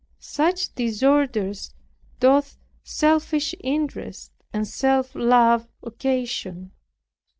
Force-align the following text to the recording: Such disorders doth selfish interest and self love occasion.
Such 0.17 0.73
disorders 0.73 1.75
doth 2.19 2.57
selfish 2.83 3.53
interest 3.59 4.31
and 4.51 4.67
self 4.67 5.13
love 5.13 5.67
occasion. 5.83 6.71